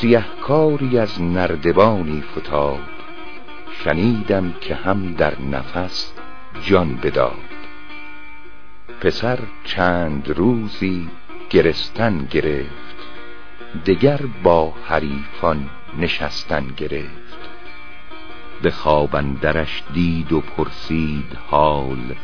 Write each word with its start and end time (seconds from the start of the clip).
سیهکاری 0.00 0.98
از 0.98 1.22
نردبانی 1.22 2.22
فتاد. 2.22 2.88
شنیدم 3.84 4.54
که 4.60 4.74
هم 4.74 5.14
در 5.14 5.40
نفس 5.40 6.12
جان 6.62 6.96
بداد. 6.96 7.58
پسر 9.00 9.38
چند 9.64 10.28
روزی 10.28 11.08
گرستن 11.50 12.26
گرفت. 12.30 12.96
دگر 13.86 14.20
با 14.42 14.72
حریفان 14.84 15.70
نشستن 15.98 16.66
گرفت. 16.76 17.38
به 18.62 18.70
خواب 18.70 19.16
اندرش 19.16 19.82
دید 19.94 20.32
و 20.32 20.40
پرسید 20.40 21.38
حال 21.50 22.14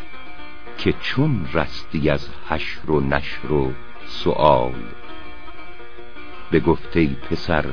که 0.78 0.92
چون 0.92 1.48
رستی 1.54 2.10
از 2.10 2.28
حشر 2.48 2.90
و 2.90 3.00
نشر 3.00 3.52
و 3.52 3.72
سؤال. 4.06 4.74
به 6.54 6.60
گفته 6.60 7.06
پسر 7.06 7.64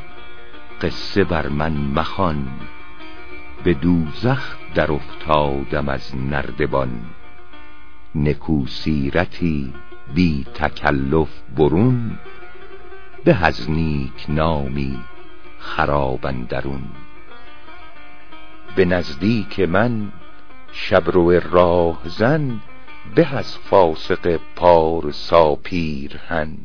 قصه 0.82 1.24
بر 1.24 1.48
من 1.48 1.72
مخوان. 1.72 2.48
به 3.64 3.74
دوزخ 3.74 4.56
در 4.76 4.92
افتادم 4.92 5.90
از 5.90 6.16
نردبان. 6.16 7.02
نکو 8.16 8.68
سیرتی 8.68 9.74
بی 10.14 10.46
تکلف 10.54 11.30
برون. 11.58 12.20
به 13.24 13.46
از 13.46 13.70
نیک 13.70 14.26
نامی 14.30 15.00
خراب 15.60 16.26
اندرون. 16.26 16.84
به 18.76 18.86
نزدیک 18.86 19.60
من 19.60 20.12
شبرو 20.72 21.32
راهزن 21.32 22.62
به 23.16 23.36
از 23.36 23.58
فاسق 23.58 24.40
پارسا 24.56 25.56
پیرهن. 25.56 26.58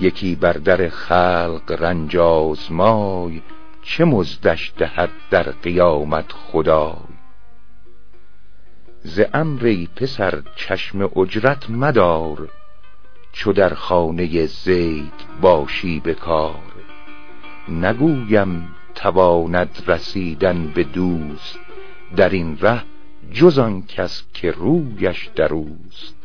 یکی 0.00 0.34
بر 0.34 0.52
در 0.52 0.88
خلق 0.88 1.76
رنج 1.78 2.16
آزمای 2.16 3.42
چه 3.82 4.04
مزدش 4.04 4.72
دهد 4.78 5.10
در 5.30 5.42
قیامت 5.42 6.32
خدای؟ 6.32 7.16
ز 9.02 9.20
امری 9.34 9.88
پسر 9.96 10.42
چشم 10.56 11.10
اجرت 11.16 11.70
مدار 11.70 12.48
چو 13.32 13.52
در 13.52 13.74
خانه 13.74 14.46
زید 14.46 15.12
باشی 15.40 16.00
به 16.00 16.14
کار. 16.14 16.62
نگویم 17.68 18.68
تواند 18.94 19.82
رسیدن 19.86 20.66
به 20.66 20.84
دوست 20.84 21.58
در 22.16 22.28
این 22.28 22.58
ره 22.60 22.82
جز 23.32 23.58
آن 23.58 23.82
کس 23.82 24.22
که 24.34 24.50
رویش 24.50 25.30
در 25.34 25.52
اوست. 25.52 26.16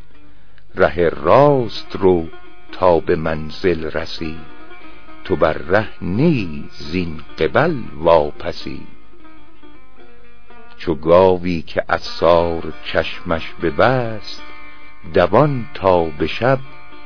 ره 0.75 1.09
راست 1.09 1.95
رو 1.95 2.27
تا 2.71 2.99
به 2.99 3.15
منزل 3.15 3.91
رسی. 3.91 4.37
تو 5.23 5.35
بر 5.35 5.53
ره 5.53 5.87
نی 6.01 6.65
زین 6.71 7.21
قبل 7.39 7.75
واپسی. 7.97 8.87
چو 10.77 10.95
گاوی 10.95 11.61
که 11.61 11.83
عصار 11.89 12.73
چشمش 12.83 13.51
ببست 13.61 14.43
دوان 15.13 15.65
تا 15.73 16.03
به 16.03 16.27
شب 16.27 16.59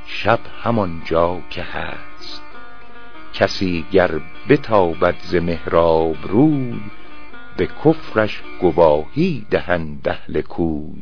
شب 0.05 0.39
همانجا 0.63 1.41
که 1.49 1.63
هست. 1.63 2.41
کسی 3.33 3.85
گر 3.91 4.21
بتابد 4.49 5.15
ز 5.21 5.35
محراب 5.35 6.17
روی 6.23 6.79
به 7.57 7.67
کفرش 7.67 8.41
گواهی 8.61 9.45
دهند 9.49 10.09
اهل 10.09 10.41
کوی. 10.41 11.01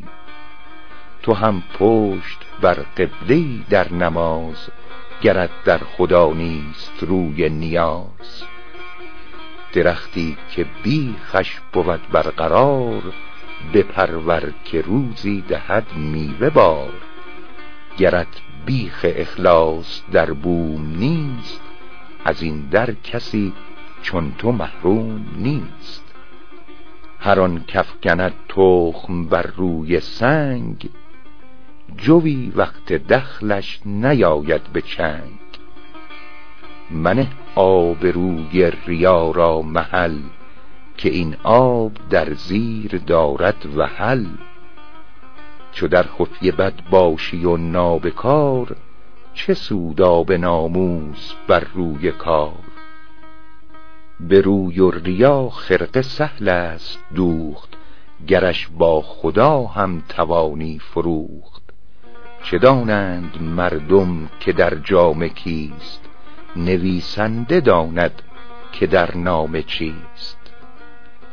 تو 1.24 1.34
هم 1.34 1.64
پشت 1.80 2.40
بر 2.62 2.74
قبله 2.74 3.44
در 3.70 3.94
نماز 3.94 4.70
گرت 5.22 5.50
در 5.66 5.78
خدا 5.78 6.34
نیست 6.34 6.94
روی 7.02 7.50
نیاز. 7.50 8.44
درختی 9.73 10.38
که 10.52 10.66
بیخش 10.83 11.60
بود 11.73 12.02
برقرار 12.12 13.02
بپرور 13.73 14.54
که 14.66 14.82
روزی 14.82 15.42
دهد 15.42 15.94
میوه 15.95 16.50
بار. 16.50 16.94
گرت 17.98 18.42
بیخ 18.66 19.06
اخلاص 19.10 20.02
در 20.12 20.33
بوم 20.33 20.95
نیست 20.98 21.62
از 22.26 22.42
این 22.42 22.62
در 22.72 22.92
کسی 22.92 23.54
چون 24.02 24.33
تو 24.38 24.52
محروم 24.52 25.26
نیست. 25.38 26.04
هر 27.20 27.39
آن 27.39 27.64
کفکند 27.67 28.33
تخم 28.50 29.26
بر 29.26 29.44
روی 29.58 30.00
سنگ 30.00 30.89
جوی 31.98 32.52
وقت 32.55 32.94
دخلش 32.94 33.80
نیاید 33.86 34.64
به 34.64 34.82
چنگ. 34.82 35.39
منه 36.92 37.27
آب 37.55 38.05
روی 38.05 38.71
ریا 38.86 39.32
را 39.32 39.61
محل 39.61 40.20
که 40.98 41.10
این 41.10 41.36
آب 41.44 41.92
در 42.10 42.33
زیر 42.33 42.98
دارد 42.98 43.66
وحل. 43.76 44.26
چو 45.71 45.88
در 45.88 46.04
خفیه 46.04 46.52
بد 46.52 46.73
باشی 46.89 47.45
و 47.45 47.58
نابکار 47.58 48.76
چه 49.33 49.54
سود 49.54 50.02
آب 50.02 50.32
ناموس 50.32 51.33
بر 51.48 51.64
روی 51.73 52.11
کار. 52.11 52.64
به 54.20 54.42
روی 54.42 54.80
و 54.80 54.92
ریا 54.92 55.50
خرقه 55.50 56.02
سهل 56.02 56.50
است 56.50 57.00
دوخت 57.15 57.77
گرش 58.27 58.67
با 58.77 59.02
خدا 59.02 59.64
هم 59.64 60.04
توانی 60.10 60.80
فروخت. 60.80 61.63
چه 62.43 62.58
دانند 62.58 63.42
مردم 63.42 64.30
که 64.39 64.54
در 64.54 64.76
جامه 64.76 65.30
کیست؟ 65.30 66.02
نویسنده 66.55 67.59
داند 67.59 68.21
که 68.71 68.87
در 68.87 69.17
نامه 69.17 69.64
چیست؟ 69.64 70.37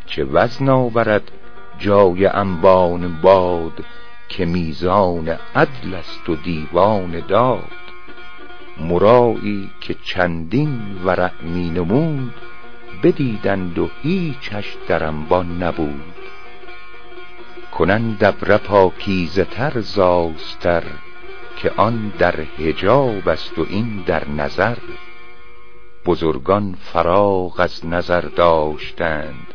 چه 0.06 0.24
وزن 0.24 0.68
آورد 0.68 1.30
جای 1.78 2.26
انبان 2.26 3.20
باد 3.22 3.84
که 4.28 4.44
میزان 4.44 5.28
عدل 5.54 5.94
است 5.94 6.28
و 6.28 6.36
دیوان 6.36 7.22
داد؟ 7.28 7.70
مرایی 8.80 9.70
که 9.80 9.94
چندین 10.02 10.80
ورع 11.04 11.42
می 11.42 11.70
نمود 11.70 12.34
بدیدند 13.02 13.78
و 13.78 13.90
هیچش 14.02 14.76
در 14.88 15.04
انبان 15.04 15.62
نبود. 15.62 16.19
کنند 17.80 18.24
ابره 18.24 18.56
پاکیزه 18.56 19.44
تر 19.44 19.80
زاستر 19.80 20.82
که 21.56 21.70
آن 21.76 22.12
در 22.18 22.36
حجاب 22.40 23.28
است 23.28 23.58
و 23.58 23.66
این 23.70 24.02
در 24.06 24.28
نظر. 24.28 24.76
بزرگان 26.06 26.76
فراغ 26.80 27.60
از 27.60 27.86
نظر 27.86 28.20
داشتند 28.20 29.54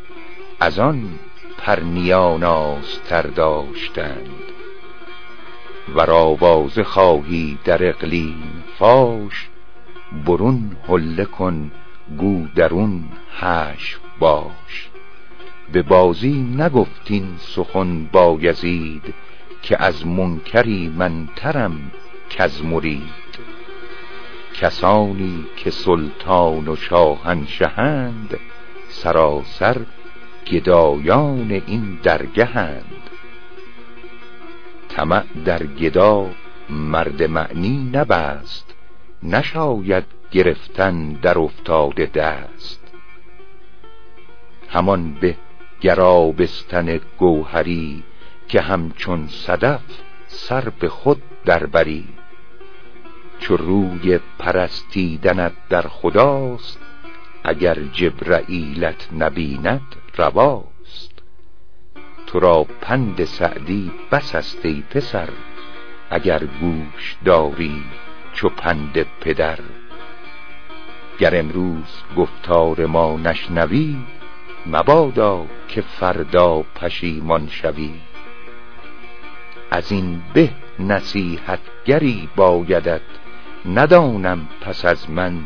از 0.60 0.78
آن 0.78 1.18
پرنیان 1.58 2.44
آستر 2.44 3.22
داشتند. 3.22 4.44
ور 5.94 6.10
آوازه 6.10 6.84
خواهی 6.84 7.58
در 7.64 7.88
اقلیم 7.88 8.64
فاش 8.78 9.48
برون 10.26 10.76
حله 10.88 11.24
کن 11.24 11.70
گو 12.18 12.46
درون 12.54 13.04
حشو 13.40 13.98
باش. 14.18 14.90
به 15.72 15.82
بازی 15.82 16.54
نگفتین 16.58 17.36
سخن 17.38 18.04
بایزید 18.04 19.14
که 19.62 19.82
از 19.82 20.06
منکری 20.06 20.88
منترم 20.88 21.90
کز 22.30 22.62
مرید. 22.62 23.26
کسانی 24.54 25.46
که 25.56 25.70
سلطان 25.70 26.68
و 26.68 26.76
شاهنشهند 26.76 28.38
سراسر 28.88 29.76
گدایان 30.52 31.62
این 31.66 31.98
درگهند. 32.02 33.10
طمع 34.88 35.24
در 35.44 35.66
گدا 35.66 36.30
مرد 36.70 37.22
معنی 37.22 37.90
نبست 37.92 38.74
نشاید 39.22 40.04
گرفتن 40.30 41.12
در 41.12 41.38
افتاده 41.38 42.06
دست. 42.06 42.80
همان 44.68 45.14
به 45.14 45.36
گرابستن 45.80 47.00
گوهری 47.18 48.02
که 48.48 48.60
همچون 48.60 49.28
صدف 49.28 49.82
سر 50.26 50.68
به 50.68 50.88
خود 50.88 51.22
دربری 51.44 52.04
چو 53.38 53.56
روی 53.56 54.18
پرستیدنت 54.38 55.52
در 55.68 55.82
خداست 55.82 56.78
اگر 57.44 57.74
جبرئیلت 57.74 59.08
نبیند 59.18 59.96
رواست. 60.16 61.12
تو 62.26 62.40
را 62.40 62.66
پند 62.80 63.24
سعدی 63.24 63.92
بس 64.12 64.34
است 64.34 64.66
ای 64.66 64.82
پسر 64.90 65.28
اگر 66.10 66.44
گوش 66.44 67.16
داری 67.24 67.84
چو 68.32 68.48
پند 68.48 69.06
پدر. 69.20 69.58
گر 71.18 71.38
امروز 71.38 72.02
گفتار 72.16 72.86
ما 72.86 73.16
نشنوی 73.16 73.96
مبادا 74.66 75.46
که 75.68 75.80
فردا 75.80 76.62
پشیمان 76.62 77.48
شوی. 77.48 77.90
از 79.70 79.92
این 79.92 80.22
به 80.34 80.50
نصیحتگری 80.78 82.28
بایدت 82.36 83.00
ندانم 83.66 84.48
پس 84.60 84.84
از 84.84 85.10
من 85.10 85.40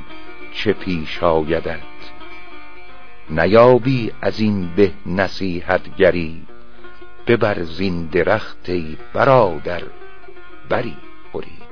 چه 0.52 0.72
پیش 0.72 1.22
آیدت. 1.22 1.80
نیابی 3.30 4.12
از 4.22 4.40
این 4.40 4.74
به 4.76 4.92
نصیحتگری 5.06 6.42
ببر 7.26 7.62
زین 7.62 8.06
درخت 8.06 8.68
ای 8.68 8.96
برادر 9.14 9.82
بری 10.68 10.96
خوری 11.32 11.69